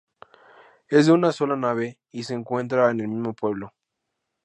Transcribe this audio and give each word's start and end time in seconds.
Es 0.89 1.05
de 1.05 1.11
una 1.11 1.31
sola 1.31 1.55
nave 1.55 1.99
y 2.09 2.23
se 2.23 2.33
encuentra 2.33 2.89
en 2.89 3.01
el 3.01 3.07
mismo 3.07 3.35
pueblo. 3.35 3.71